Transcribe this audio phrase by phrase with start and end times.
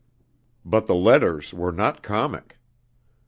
[0.65, 2.57] But the letters were not comic.